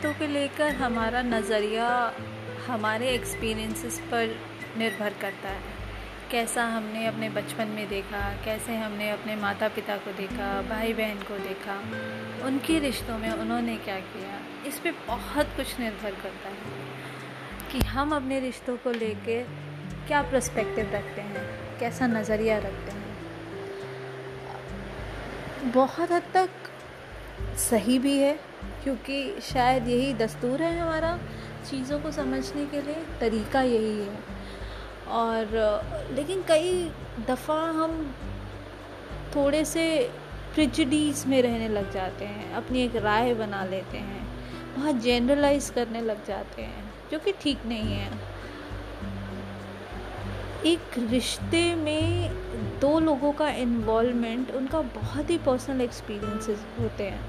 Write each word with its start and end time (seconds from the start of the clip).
रिश्तों 0.00 0.18
को 0.18 0.26
लेकर 0.32 0.74
हमारा 0.74 1.20
नज़रिया 1.22 1.86
हमारे 2.66 3.08
एक्सपीरियंसेस 3.08 3.98
पर 4.10 4.30
निर्भर 4.78 5.14
करता 5.20 5.48
है। 5.48 5.72
कैसा 6.30 6.62
हमने 6.66 7.02
अपने 7.06 7.28
बचपन 7.30 7.68
में 7.68 7.88
देखा, 7.88 8.20
कैसे 8.44 8.76
हमने 8.76 9.10
अपने 9.10 9.34
माता 9.36 9.68
पिता 9.68 9.96
को 9.96 10.12
देखा 10.12 10.46
भाई 10.70 10.92
बहन 10.92 11.18
को 11.22 11.38
देखा, 11.38 11.74
उनके 12.46 12.78
रिश्तों 12.78 13.18
में 13.18 13.30
उन्होंने 13.30 13.76
क्या 13.78 13.98
किया, 14.06 14.38
इस 14.68 14.78
पर 14.78 14.94
बहुत 15.06 15.46
कुछ 15.56 15.68
निर्भर 15.80 16.14
करता 16.22 16.48
है 16.50 16.64
कि 17.72 17.78
हम 17.88 18.14
अपने 18.16 18.40
रिश्तों 18.40 18.76
को 18.76 18.90
लेकर 18.94 19.40
क्या 20.06 20.22
प्रस्पेक्टिव 20.30 20.84
रखते 20.94 21.20
हैं, 21.22 21.44
कैसा 21.80 22.06
नज़रिया 22.08 22.56
रखते 22.60 22.90
हैं। 22.92 23.10
बहुत 25.72 26.08
हद 26.12 26.32
तक 26.34 26.48
सही 27.60 27.98
भी 27.98 28.16
है, 28.18 28.32
क्योंकि 28.82 29.40
शायद 29.42 29.88
यही 29.88 30.12
दस्तूर 30.14 30.62
है 30.62 30.78
हमारा 30.78 31.18
चीज़ों 31.70 31.98
को 32.00 32.10
समझने 32.12 32.64
के 32.66 32.80
लिए, 32.82 33.04
तरीका 33.20 33.62
यही 33.62 33.98
है। 34.00 34.18
और, 35.10 35.46
लेकिन 36.12 36.42
कई 36.42 36.90
दफ़ा 37.28 37.60
हम 37.72 38.14
थोड़े 39.36 39.64
से 39.64 39.86
प्रिजडीज 40.54 41.24
में 41.26 41.40
रहने 41.42 41.68
लग 41.68 41.92
जाते 41.92 42.24
हैं, 42.24 42.52
अपनी 42.54 42.82
एक 42.82 42.96
राय 42.96 43.34
बना 43.34 43.64
लेते 43.64 43.98
हैं 43.98 44.24
बहुत 44.76 45.02
जनरलाइज 45.02 45.70
करने 45.70 46.00
लग 46.00 46.26
जाते 46.26 46.62
हैं, 46.62 46.84
जो 47.12 47.18
कि 47.18 47.32
ठीक 47.32 47.66
नहीं 47.66 47.94
है। 47.94 48.10
एक 50.66 50.98
रिश्ते 50.98 51.74
में 51.74 52.30
दो 52.80 52.98
लोगों 53.00 53.32
का 53.32 53.48
इन्वॉलमेंट 53.48 54.50
उनका 54.50 54.80
बहुत 54.80 55.30
ही 55.30 55.38
पर्सनल 55.38 55.80
एक्सपीरियंसेस 55.80 56.64
होते 56.80 57.04
हैं। 57.04 57.20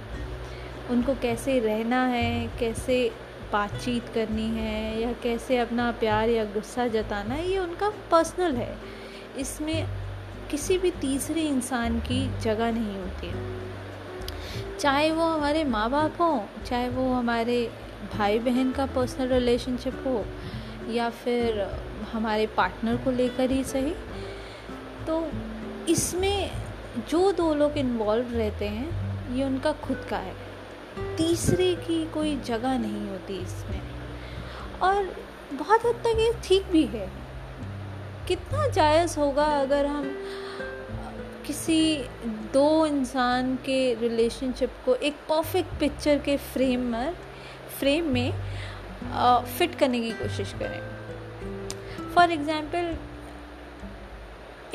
उनको 0.89 1.13
कैसे 1.13 1.59
रहना 1.59 2.05
है, 2.05 2.47
कैसे 2.59 3.11
बातचीत 3.53 4.09
करनी 4.13 4.47
है, 4.47 5.01
या 5.01 5.11
कैसे 5.13 5.57
अपना 5.57 5.91
प्यार 5.91 6.29
या 6.29 6.43
गुस्सा 6.45 6.87
जताना 6.87 7.33
है 7.33 7.49
ये 7.49 7.57
उनका 7.59 7.89
पर्सनल 7.89 8.55
है। 8.55 8.77
इसमें 9.37 9.87
किसी 10.51 10.77
भी 10.77 10.91
तीसरे 10.91 11.41
इंसान 11.41 11.99
की 11.99 12.39
जगह 12.41 12.71
नहीं 12.71 12.97
होती 12.97 13.27
है। 13.27 14.77
चाहे 14.79 15.11
वो 15.11 15.23
हमारे 15.23 15.63
माँ 15.63 15.89
बाप 15.89 16.21
हों, 16.21 16.63
चाहे 16.65 16.89
वो 16.89 17.13
हमारे 17.13 17.71
भाई 18.17 18.39
बहन 18.39 18.71
का 18.71 18.85
पर्सनल 18.85 19.27
रिलेशनशिप 19.27 20.03
हो, 20.07 20.25
या 20.89 21.09
फिर 21.09 21.67
हमारे 22.11 22.47
पार्टनर 22.47 22.97
को 22.97 23.11
लेकर 23.11 23.51
ही 23.51 23.63
सही। 23.63 23.93
तो 25.07 25.31
इसमें 25.89 26.51
जो 27.09 27.31
दो 27.31 27.53
लोग 27.53 27.77
इन्वॉल्व 27.77 28.33
रहते 28.33 28.65
हैं, 28.65 28.89
ये 29.35 29.43
उनका 29.43 29.71
खुद 29.71 30.05
का 30.09 30.17
है। 30.17 30.35
तीसरे 31.17 31.75
की 31.75 32.05
कोई 32.05 32.35
जगह 32.37 32.77
नहीं 32.77 33.09
होती 33.09 33.41
इसमें। 33.41 33.81
और 34.81 35.15
बहुत 35.53 35.85
हद 35.85 35.95
तक 35.95 36.17
ये 36.19 36.33
ठीक 36.43 36.65
भी 36.65 36.83
है। 36.83 37.09
कितना 38.27 38.67
जायज़ 38.67 39.19
होगा 39.19 39.45
अगर 39.45 39.85
हम 39.85 40.17
किसी 41.45 42.03
दो 42.53 42.85
इंसान 42.85 43.55
के 43.55 43.93
रिलेशनशिप 43.95 44.71
को 44.85 44.95
एक 44.95 45.13
परफेक्ट 45.13 45.79
पिक्चर 45.79 46.19
के 46.19 46.37
फ्रेम 46.37 46.79
में 46.79 47.13
फ्रेम 47.79 48.05
में 48.05 48.31
फिट 49.57 49.75
करने 49.75 49.99
की 49.99 50.11
कोशिश 50.11 50.53
करें। 50.53 50.90
फॉर 52.15 52.31
एग्ज़ाम्पल 52.31 52.95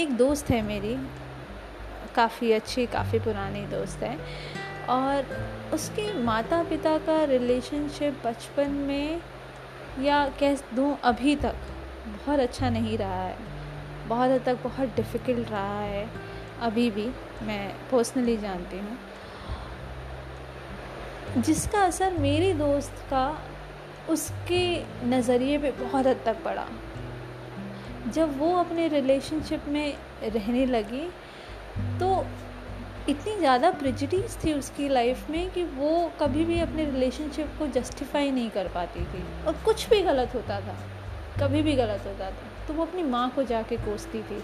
एक 0.00 0.16
दोस्त 0.16 0.50
है 0.50 0.60
मेरी, 0.62 0.94
काफ़ी 2.14 2.52
अच्छी, 2.52 2.86
काफ़ी 2.86 3.18
पुरानी 3.18 3.66
दोस्त 3.66 4.02
है, 4.02 4.16
और 4.88 5.24
उसके 5.74 6.12
माता 6.22 6.62
पिता 6.62 6.96
का 6.98 7.24
रिलेशनशिप 7.24 8.14
बचपन 8.24 8.70
में 8.88 9.20
या 10.00 10.24
कह 10.40 10.56
दूँ 10.74 10.96
अभी 11.04 11.36
तक 11.36 11.54
बहुत 12.06 12.40
अच्छा 12.40 12.70
नहीं 12.70 12.96
रहा 12.98 13.22
है। 13.22 13.36
बहुत 14.08 14.30
हद 14.30 14.42
तक 14.46 14.62
बहुत 14.64 14.94
डिफ़िकल्ट 14.96 15.50
रहा 15.50 15.80
है, 15.80 16.08
अभी 16.62 16.90
भी 16.90 17.06
मैं 17.42 17.74
पर्सनली 17.90 18.36
जानती 18.36 18.78
हूँ। 18.78 18.98
जिसका 21.38 21.82
असर 21.82 22.12
मेरी 22.18 22.52
दोस्त 22.54 23.04
का, 23.10 23.26
उसके 24.10 24.84
नज़रिए 25.06 25.58
पे 25.58 25.70
बहुत 25.80 26.06
हद 26.06 26.20
तक 26.26 26.42
पड़ा। 26.44 26.66
जब 28.06 28.38
वो 28.38 28.54
अपने 28.56 28.88
रिलेशनशिप 28.88 29.68
में 29.68 29.96
रहने 30.24 30.66
लगी 30.66 31.06
तो 32.00 32.24
इतनी 33.08 33.36
ज़्यादा 33.38 33.70
प्रिजिटीज 33.70 34.36
थी 34.44 34.52
उसकी 34.52 34.88
लाइफ 34.88 35.28
में 35.30 35.50
कि 35.50 35.62
वो 35.74 35.90
कभी 36.20 36.44
भी 36.44 36.58
अपने 36.60 36.84
रिलेशनशिप 36.84 37.50
को 37.58 37.66
जस्टिफाई 37.72 38.30
नहीं 38.30 38.50
कर 38.50 38.68
पाती 38.68 39.00
थी। 39.02 39.22
और 39.46 39.56
कुछ 39.64 39.88
भी 39.90 40.00
गलत 40.02 40.34
होता 40.34 40.60
था, 40.60 40.76
कभी 41.40 41.62
भी 41.62 41.74
गलत 41.74 42.06
होता 42.06 42.30
था 42.30 42.66
तो 42.68 42.74
वो 42.74 42.84
अपनी 42.84 43.02
माँ 43.04 43.28
को 43.30 43.42
जाके 43.44 43.76
कोसती 43.76 44.22
थी 44.22 44.42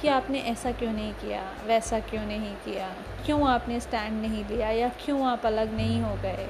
कि 0.00 0.08
आपने 0.08 0.40
ऐसा 0.46 0.72
क्यों 0.72 0.92
नहीं 0.92 1.12
किया, 1.14 1.42
वैसा 1.66 2.00
क्यों 2.00 2.24
नहीं 2.26 2.54
किया, 2.64 2.88
क्यों 3.26 3.46
आपने 3.48 3.80
स्टैंड 3.80 4.20
नहीं 4.22 4.44
लिया 4.46 4.70
या 4.70 4.88
क्यों 5.04 5.26
आप 5.26 5.46
अलग 5.46 5.74
नहीं 5.74 6.00
हो 6.02 6.14
गए? 6.22 6.48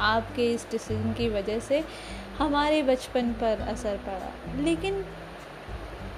आपके 0.00 0.52
इस 0.54 0.66
डिसीज़न 0.70 1.12
की 1.12 1.28
वजह 1.28 1.58
से 1.60 1.82
हमारे 2.38 2.82
बचपन 2.82 3.32
पर 3.32 3.60
असर 3.68 3.96
पड़ा। 4.06 4.62
लेकिन 4.62 5.04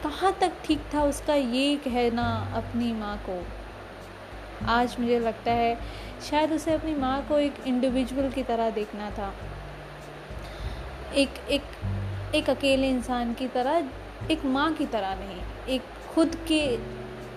कहाँ 0.02 0.32
तक 0.40 0.52
ठीक 0.64 0.80
था 0.94 1.02
उसका 1.02 1.34
ये 1.34 1.76
कहना 1.76 2.26
अपनी 2.54 2.92
माँ 2.92 3.16
को? 3.28 3.42
आज 4.66 4.96
मुझे 5.00 5.18
लगता 5.18 5.52
है 5.52 5.74
शायद 6.30 6.52
उसे 6.52 6.72
अपनी 6.74 6.94
माँ 6.94 7.20
को 7.28 7.38
एक 7.38 7.54
इंडिविजुअल 7.66 8.30
की 8.30 8.42
तरह 8.42 8.70
देखना 8.70 9.10
था। 9.10 9.32
एक 11.14 11.28
एक 11.50 11.62
एक 12.34 12.50
अकेले 12.50 12.88
इंसान 12.88 13.32
की 13.34 13.48
तरह, 13.48 13.88
एक 14.30 14.44
माँ 14.44 14.72
की 14.72 14.86
तरह 14.86 15.14
नहीं, 15.14 15.40
एक 15.68 15.82
खुद 16.14 16.36
के 16.48 16.78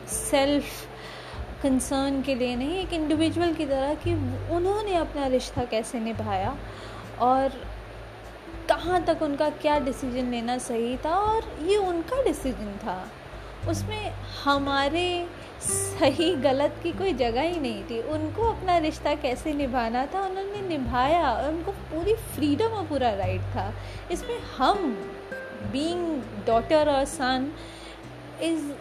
सेल्फ 0.08 0.66
कंसर्न 1.64 2.22
के 2.22 2.36
लिए 2.36 2.56
नहीं, 2.56 2.78
एक 2.78 2.94
इंडिविजुअल 2.94 3.54
की 3.54 3.66
तरह 3.66 3.94
कि 3.96 4.14
उन्होंने 4.56 4.96
अपना 4.96 5.28
रिश्ता 5.28 5.64
कैसे 5.66 6.00
निभाया। 6.00 6.58
और 7.20 7.52
कहाँ 8.84 9.02
तक 9.06 9.22
उनका 9.22 9.50
क्या 9.62 9.78
डिसीज़न 9.80 10.32
लेना 10.32 10.58
सही 10.58 10.96
था 10.98 11.16
और 11.18 11.44
ये 11.66 11.76
उनका 11.78 12.22
डिसीज़न 12.24 12.72
था। 12.78 12.96
उसमें 13.70 14.12
हमारे 14.44 15.06
सही 15.62 16.34
गलत 16.36 16.76
की 16.84 16.92
कोई 16.92 17.14
जगह 17.14 17.42
ही 17.42 17.60
नहीं 17.60 17.84
थी। 17.90 18.02
उनको 18.14 18.50
अपना 18.52 18.78
रिश्ता 18.78 19.14
कैसे 19.16 19.54
निभाना 19.54 20.06
था, 20.06 20.22
उन्होंने 20.22 20.62
निभाया 20.68 21.32
और 21.32 21.50
उनको 21.50 21.72
पूरी 21.72 22.16
फ्रीडम 22.36 22.76
और 22.78 22.86
पूरा 22.88 23.14
राइट 23.16 23.42
था। 23.56 23.72
इसमें 24.12 24.38
हम 24.58 24.92
बीइंग 25.72 26.22
डॉटर 26.48 26.90
और 26.90 27.06
son 27.06 27.52
is 28.44 28.72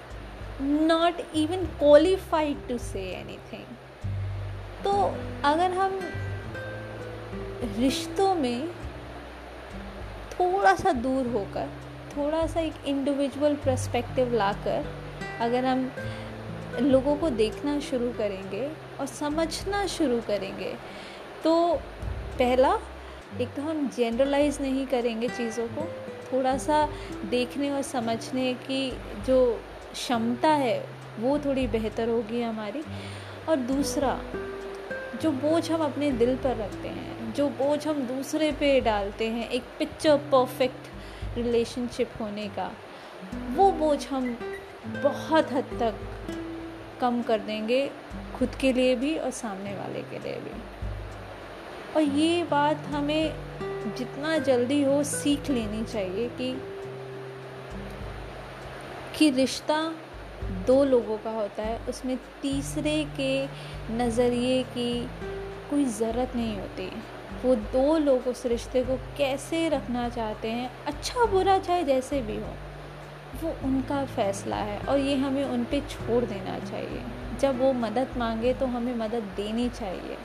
not 0.63 1.21
even 1.37 1.65
qualified 1.79 2.69
to 2.69 2.79
say 2.81 3.09
anything 3.13 3.65
तो 4.85 4.93
अगर 5.45 5.73
हम 5.73 5.99
रिश्तों 7.79 8.35
में 8.35 8.69
थोड़ा 10.33 10.75
सा 10.75 10.93
दूर 10.93 11.27
होकर 11.27 11.69
थोड़ा 12.17 12.47
सा 12.47 12.61
एक 12.61 12.87
इंडिविजुअल 12.87 13.55
पर्सपेक्टिव 13.57 14.33
लाकर, 14.35 14.85
अगर 15.41 15.65
हम 15.65 15.91
लोगों 16.81 17.17
को 17.17 17.31
देखना 17.31 17.79
शुरू 17.81 18.11
करेंगे 18.13 18.67
और 19.01 19.07
समझना 19.07 19.87
शुरू 19.87 20.21
करेंगे 20.21 20.75
तो 21.45 21.55
पहला, 22.39 22.79
एक 23.41 23.55
तो 23.57 23.63
हम 23.63 23.89
जनरलाइज 23.89 24.61
नहीं 24.61 24.87
करेंगे 24.87 25.29
चीज़ों 25.29 25.67
को 25.69 25.89
थोड़ा 26.33 26.57
सा 26.59 26.87
देखने 27.31 27.71
और 27.71 27.83
समझने 27.83 28.53
की 28.55 28.91
जो 29.27 29.39
क्षमता 29.93 30.49
है, 30.49 30.79
वो 31.21 31.39
थोड़ी 31.39 31.67
बेहतर 31.67 32.09
होगी 32.09 32.43
हमारी। 32.43 32.83
और 33.49 33.57
दूसरा, 33.57 34.19
जो 35.23 35.31
बोझ 35.33 35.71
हम 35.71 35.83
अपने 35.85 36.11
दिल 36.13 36.37
पर 36.37 36.57
रखते 36.57 36.89
हैं 36.89 37.22
जो 37.37 37.49
बोझ 37.49 37.87
हम 37.87 38.01
दूसरे 38.03 38.53
पे 38.53 38.81
डालते 38.81 39.29
हैं, 39.29 39.49
एक 39.49 39.63
पिक्चर 39.79 40.17
परफेक्ट 40.17 41.37
रिलेशनशिप 41.37 42.11
होने 42.21 42.49
का, 42.49 42.71
वो 43.55 43.71
बोझ 43.73 44.07
हम 44.07 44.37
बहुत 45.03 45.53
हद 45.53 45.77
तक 45.81 45.95
कम 47.01 47.23
कर 47.23 47.39
देंगे 47.39 47.91
खुद 48.35 48.55
के 48.55 48.73
लिए 48.73 48.97
भी 48.97 49.17
और 49.19 49.31
सामने 49.31 49.75
वाले 49.75 50.03
के 50.03 50.19
लिए 50.19 50.41
भी। 50.41 50.61
और 51.97 52.03
ये 52.03 52.45
बात 52.45 52.77
हमें 52.77 53.35
जितना 53.97 54.39
जल्दी 54.39 54.83
हो 54.83 55.03
सीख 55.05 55.51
लेनी 55.51 55.85
चाहिए 55.85 56.29
कि 56.29 56.55
कि 59.19 59.31
रिश्ता 59.31 59.95
दो 60.67 60.85
लोगों 60.85 61.19
का 61.19 61.31
होता 61.31 61.63
है, 61.63 61.81
उसमें 61.89 62.17
तीसरे 62.43 63.05
के 63.21 63.47
नज़रिए 63.95 64.63
की 64.63 65.09
कोई 65.73 65.85
ज़रूरत 65.85 66.37
नहीं 66.37 66.57
होती। 66.57 66.91
वो 67.45 67.55
दो 67.55 67.97
लोग 67.99 68.27
उस 68.29 68.45
रिश्ते 68.47 68.83
को 68.83 68.97
कैसे 69.19 69.69
रखना 69.69 70.09
चाहते 70.09 70.49
हैं 70.49 70.71
अच्छा 70.87 71.25
बुरा 71.25 71.59
चाहे 71.59 71.85
जैसे 71.85 72.21
भी 72.23 72.37
हो, 72.37 72.53
वो 73.43 73.55
उनका 73.65 74.05
फ़ैसला 74.07 74.57
है 74.57 74.79
और 74.81 74.99
ये 74.99 75.15
हमें 75.17 75.45
उन 75.45 75.65
पर 75.65 75.81
छोड़ 75.91 76.25
देना 76.25 76.59
चाहिए। 76.61 77.03
जब 77.41 77.61
वो 77.61 77.73
मदद 77.73 78.09
मांगे 78.17 78.53
तो 78.55 78.67
हमें 78.67 78.95
मदद 78.97 79.23
देनी 79.37 79.69
चाहिए। 79.69 80.17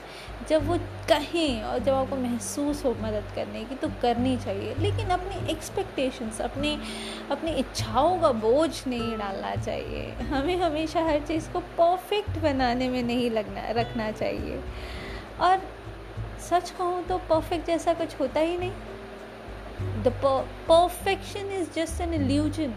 जब 0.49 0.67
वो 0.67 0.77
कहें 1.09 1.63
और 1.63 1.79
जब 1.79 1.93
आपको 1.93 2.15
महसूस 2.15 2.83
हो 2.85 2.91
मदद 3.01 3.31
करने 3.35 3.63
की 3.65 3.75
तो 3.75 3.87
करनी 4.01 4.35
चाहिए। 4.37 4.75
लेकिन 4.75 5.09
अपनी 5.09 5.49
एक्सपेक्टेशंस 5.51 6.41
अपनी 6.41 6.77
अपनी 7.31 7.51
इच्छाओं 7.51 8.19
का 8.19 8.31
बोझ 8.37 8.71
नहीं 8.87 9.17
डालना 9.17 9.55
चाहिए। 9.55 10.11
हमें 10.29 10.55
हमेशा 10.57 11.03
हर 11.03 11.19
चीज़ 11.19 11.49
को 11.49 11.59
परफेक्ट 11.79 12.39
बनाने 12.39 12.89
में 12.89 13.01
नहीं 13.03 13.29
लगना, 13.31 13.69
रखना 13.71 14.11
चाहिए। 14.11 14.61
और 15.41 15.61
सच 16.39 16.69
कहूँ 16.69 17.03
तो 17.03 17.17
परफेक्ट 17.29 17.65
जैसा 17.67 17.93
कुछ 17.93 18.19
होता 18.19 18.39
ही 18.39 18.57
नहीं। 18.57 18.71
The 20.03 20.13
perfection 20.69 21.51
is 21.51 21.71
just 21.71 22.01
an 22.01 22.13
illusion 22.13 22.73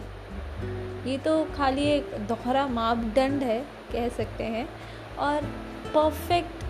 ये 1.06 1.18
तो 1.18 1.44
खाली 1.56 1.84
एक 1.84 2.16
दोहरा 2.28 2.66
मापदंड 2.66 3.42
है, 3.42 3.60
कह 3.92 4.08
सकते 4.08 4.44
हैं। 4.44 4.68
और 5.18 5.44
परफेक्ट 5.94 6.64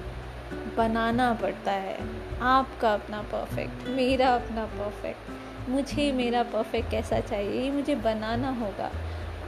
बनाना 0.76 1.32
पड़ता 1.34 1.72
है। 1.72 1.98
आपका 2.40 2.92
अपना 2.94 3.22
परफेक्ट 3.22 3.88
मेरा 3.88 4.28
अपना 4.28 4.64
परफेक्ट 4.66 5.68
मुझे 5.68 6.12
मेरा 6.12 6.42
परफेक्ट 6.42 6.90
कैसा 6.90 7.20
चाहिए? 7.20 7.62
ये 7.62 7.70
मुझे 7.70 7.94
बनाना 7.94 8.50
होगा। 8.50 8.90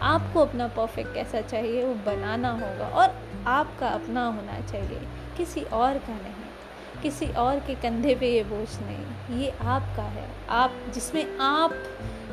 आपको 0.02 0.40
अपना 0.40 0.66
परफेक्ट 0.68 1.14
कैसा 1.14 1.40
चाहिए, 1.40 1.84
वो 1.84 1.94
बनाना 2.06 2.50
होगा। 2.50 2.88
और 2.88 3.14
आपका 3.46 3.88
अपना 3.88 4.26
होना 4.26 4.60
चाहिए। 4.60 5.00
किसी 5.36 5.62
और 5.62 5.98
का 5.98 6.12
नहीं, 6.12 7.02
किसी 7.02 7.26
और 7.26 7.58
के 7.58 7.74
कंधे 7.74 8.14
पे 8.14 8.32
ये 8.34 8.42
बोझ 8.44 8.68
नहीं। 8.80 9.40
ये 9.40 9.50
आपका 9.50 10.02
है। 10.02 10.28
आप, 10.48 10.74
जिसमें 10.94 11.38
आप 11.38 11.72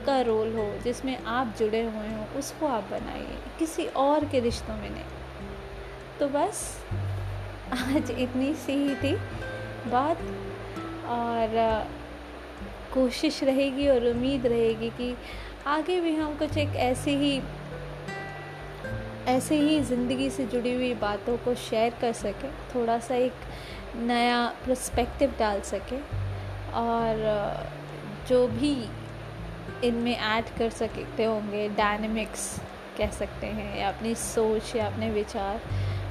का 0.05 0.21
रोल 0.21 0.53
हो, 0.55 0.71
जिसमें 0.83 1.23
आप 1.23 1.55
जुड़े 1.59 1.81
हुए 1.81 2.07
हो, 2.07 2.39
उसको 2.39 2.67
आप 2.67 2.83
बनाइए। 2.83 3.37
किसी 3.59 3.85
और 3.85 4.25
के 4.25 4.39
रिश्तों 4.39 4.75
में 4.75 4.89
नहीं। 4.89 5.03
तो 6.19 6.27
बस, 6.27 6.85
आज 7.73 8.11
इतनी 8.11 8.53
सी 8.53 8.73
ही 8.73 8.95
थी 8.95 9.15
बात 9.89 10.21
और 11.05 11.87
कोशिश 12.93 13.43
रहेगी 13.43 13.87
और 13.87 14.05
उम्मीद 14.05 14.45
रहेगी 14.45 14.89
कि 14.89 15.17
आगे 15.67 15.99
भी 16.01 16.15
हम 16.15 16.35
कुछ 16.35 16.57
एक 16.57 16.75
ऐसी 16.75 17.11
ही 17.11 17.39
ऐसे 19.29 19.55
ही 19.55 19.79
ज़िंदगी 19.83 20.29
से 20.29 20.45
जुड़ी 20.45 20.73
हुई 20.73 20.93
बातों 20.93 21.37
को 21.37 21.53
शेयर 21.55 21.93
कर 22.01 22.13
सकें, 22.13 22.51
थोड़ा 22.75 22.97
सा 22.99 23.15
एक 23.15 23.33
नया 23.95 24.45
प्रस्पेक्टिव 24.65 25.33
डाल 25.39 25.61
सकें 25.61 25.99
और 26.73 27.21
जो 28.29 28.47
भी 28.47 28.71
इनमें 29.83 30.15
ऐड 30.15 30.49
कर 30.57 30.69
सकते 30.69 31.23
होंगे 31.23 31.67
डायनेमिक्स 31.69 32.49
कह 32.97 33.09
सकते 33.09 33.47
हैं 33.47 33.77
या 33.79 33.89
अपनी 33.89 34.13
सोच 34.15 34.75
या 34.75 34.87
अपने 34.87 35.09
विचार, 35.09 35.61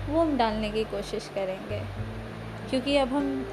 वो 0.08 0.20
हम 0.20 0.36
डालने 0.36 0.70
की 0.70 0.84
कोशिश 0.84 1.30
करेंगे। 1.34 1.80
क्योंकि 2.70 2.96
अब 2.96 3.08
हम 3.08 3.46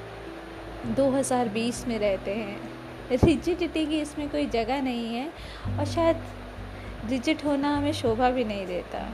2020 0.98 1.86
में 1.88 1.98
रहते 2.00 2.34
हैं 2.34 3.18
रिजिडिटी 3.24 3.86
की 3.86 4.00
इसमें 4.02 4.30
कोई 4.30 4.46
जगह 4.50 4.82
नहीं 4.82 5.16
है 5.16 5.28
और 5.80 5.86
शायद 5.86 6.24
रिजिट 7.10 7.46
होना 7.46 7.76
हमें 7.78 7.92
शोभा 7.94 8.30
भी 8.30 8.44
नहीं 8.44 8.66
देता। 8.68 9.08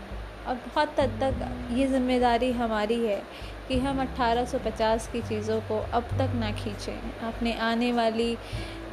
और 0.48 0.56
बहुत 0.56 1.00
हद 1.00 1.18
तक 1.22 1.72
ये 1.72 1.88
ज़िम्मेदारी 1.88 2.52
हमारी 2.52 3.00
है 3.06 3.22
कि 3.68 3.78
हम 3.80 4.00
1850 4.02 5.08
की 5.08 5.22
चीज़ों 5.22 5.60
को 5.62 5.78
अब 5.94 6.08
तक 6.20 6.34
ना 6.36 6.52
खींचें। 6.52 7.22
अपने 7.24 7.54
आने 7.62 7.92
वाली 7.94 8.36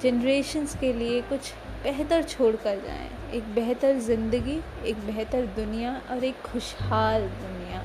जनरेशन्स 0.02 0.76
के 0.76 0.92
लिए 0.92 1.20
कुछ 1.22 1.52
बेहतर 1.82 2.22
छोड़ 2.22 2.54
कर 2.56 2.80
जाएँ। 2.80 3.08
एक 3.32 3.54
बेहतर 3.54 3.98
ज़िंदगी, 4.00 4.58
एक 4.86 5.06
बेहतर 5.06 5.46
दुनिया 5.56 6.00
और 6.10 6.24
एक 6.24 6.42
खुशहाल 6.42 7.22
दुनिया 7.22 7.84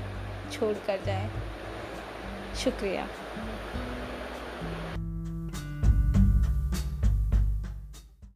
छोड़ 0.52 0.76
कर 0.88 1.04
जाएँ। 1.06 1.30
शुक्रिया। 2.64 3.08